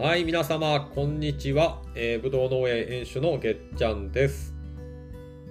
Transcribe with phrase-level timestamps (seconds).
[0.00, 1.82] はい、皆様、こんにちは。
[1.94, 4.54] えー、ぶどう農園園主のげっちゃんです。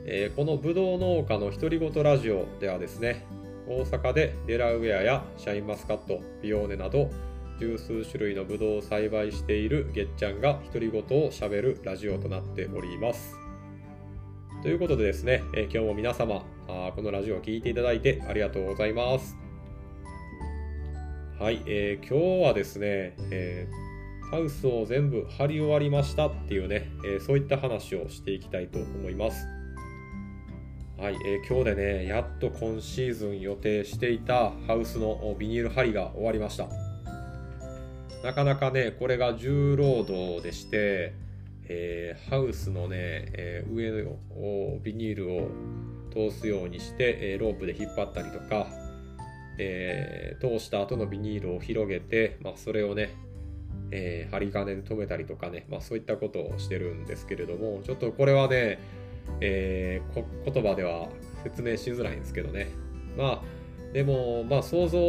[0.07, 3.27] えーこのぶどう農家の独り言ラジオではですね、
[3.67, 7.11] 大阪でデラウェアやシャインマスカット、ビオーネなど、
[7.59, 13.35] 十数種類のぶどうを栽培しているげっちゃんが独り言をしゃべるラジオとなっております。
[14.63, 19.37] ということでですね、えー今日も皆様あこのラジオを聞いていただいてありがとうございます。
[21.37, 23.88] はい、えー今日はですね、えー
[24.31, 29.47] ハウスを全部張り終わりましたっていうね、えーそういった話をしていきたいと思います。
[30.97, 36.67] はい、えー今日でね、やっと今シーズン予定していたハウスのビニール張りが終わりました。
[38.23, 41.15] なかなかね、これが重労働でして、
[41.67, 45.49] えーハウスのね、えー上をビニールを
[46.13, 48.67] 通すようにして、えーロープで引っ張ったりとか、
[49.57, 53.15] えー通した後のビニールを広げて、まあ、それをね、
[53.91, 58.79] えー針金で留めたりとかね、まあ、そういったことをしてるんですけれどもちょっとこれはね、
[59.41, 61.07] えー言葉では
[61.43, 62.67] 説明しづらいんですけどね。
[63.17, 63.59] まあ
[63.93, 64.99] でもまあ想像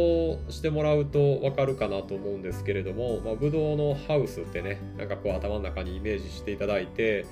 [0.51, 7.25] してもらうと分かるかなと思うんですけれども、まあ、ブドウのハウスってねなんかこう頭の中にイメージしていただいて、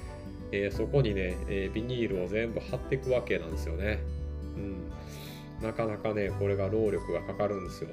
[0.52, 4.00] えーそこにね、えービニールを全部貼っていくわけなんですよね。
[4.55, 4.92] うん。
[5.61, 7.89] なかなかねこれが労力がかかるんですよ。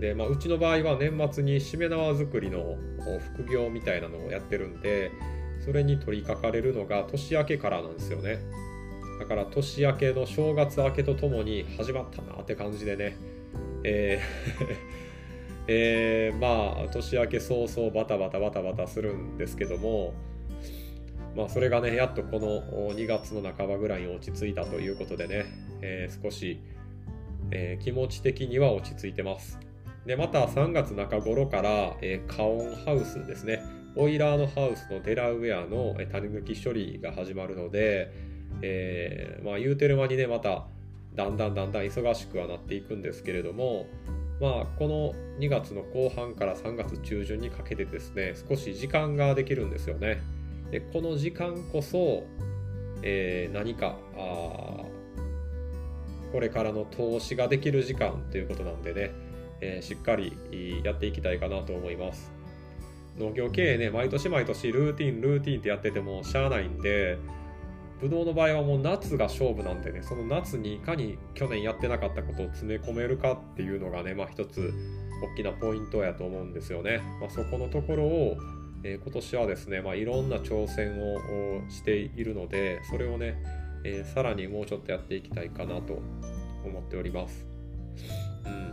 [0.00, 2.76] で、まあ、うちの場合は年末にしめ縄作りの
[3.34, 5.12] 副業みたいなのをやってるんで
[5.64, 8.38] それに取り掛かれるのが年明けからなんですよね。
[9.18, 13.16] だから年明けの正月明けとともに始まったなって感じでね。
[13.84, 14.76] えー
[15.68, 20.14] えーまあ年明け早々バタバタバタバタするんですけども
[21.36, 25.44] まあそれがねやっとこの2月の半ばぐらいに落ち着いたということでね、
[25.82, 26.58] えー少し、
[27.50, 29.69] えー気持ち的には落ち着いてます。
[30.10, 33.62] でまた3月中頃から、えー、加温ハウスですね。
[33.94, 38.10] ボイラーのハウスのデラウェアのえ種抜き処理が始まるので、
[38.60, 40.66] えーまあ言うてる間にねまた
[41.14, 43.86] だんだんだんだん忙しくはなっていくんですけれども
[44.40, 50.20] まあこの2月の後半から3月中旬にかけてですね少し時間ができるんですよね。
[50.72, 52.24] でこの時間こそ、
[53.02, 54.84] えー何かあ
[56.32, 59.29] これからの投資ができる時間ということなんでね、
[59.60, 60.36] えーしっかり
[60.84, 62.32] やっていきたいかなと思います。
[63.18, 67.18] 農業経営ね毎年毎年ルーティンルーティンってやっててもしゃあないんで
[68.00, 74.72] ブドウの場合はもう夏が勝負なんでねその夏にいかに去年やってなかったことを詰め込めるかっていうのがねまあ一つ
[75.22, 78.36] 大きなポイントやと思うんですよね、まあ、そこのところを、
[78.84, 81.18] えー今年はですね、まあ、いろんな挑戦を
[81.68, 83.36] しているのでそれをね、
[83.84, 86.00] えーさらにもうちょっとやっていきたいかなと
[86.64, 87.46] 思っております。
[88.46, 88.69] うん。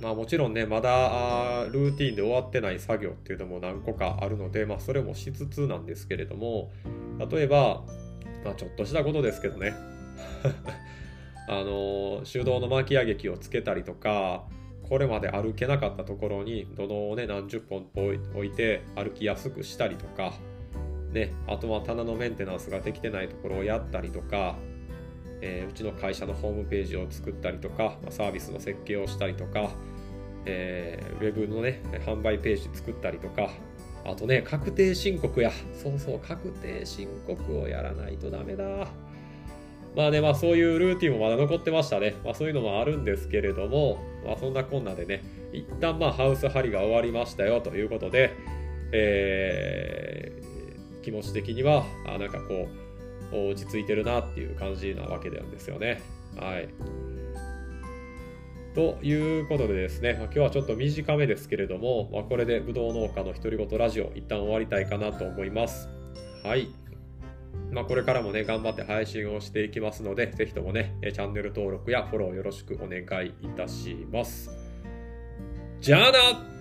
[0.00, 6.70] まあもちろんね、まだルーティンで終わってない作業っていうのも何個かあるので、まあそれもしつつなんですけれども、
[7.30, 7.82] 例えば、
[8.44, 9.74] まあちょっとしたことですけどね、
[11.48, 14.44] あの手動の巻き上げ機をつけたりとか、
[14.88, 20.32] これまで歩けなかったところに土のをね、何十本置い置いて歩きやすくしたりとか、
[21.12, 24.56] ね、あとは棚のメンテナンスができてないところをやったりとか、
[25.40, 29.70] えーうちの会社のホームページを作ったりとか、まサービスの設計をしたりとか、
[30.44, 33.50] えーウェブのね、販売ページ作ったりとか、
[34.04, 35.50] あとね、確定申告や。
[35.74, 38.88] そうそう、確定申告をやらないとダメだ。
[39.96, 42.14] まあね、まあそういうルーティンもまだ残ってましたね。
[42.24, 45.22] まあそういうのもあるんですけれども、まあそんなこんなでね、
[45.52, 48.32] 一旦まあハウス張りが終わりましたよということで、
[48.92, 50.48] えー
[51.00, 52.68] 気持ち的には、あなんかこう、
[53.32, 56.02] 落ち着いてるなっていう感じなわけなんですよね。
[56.36, 56.68] はい。
[58.74, 65.88] ということでですね、ま今日はちょっと短めですけれども、まあ、これでぶどう農家の独り言ラジオ一旦終わりたいかなと思います。
[66.44, 66.68] はい。
[67.72, 74.50] まあ、これからもね、頑張って配信をしていきますので、ぜひともね、チャンネル登録やフォローよろしくお願いいたします。
[75.80, 76.57] じゃあな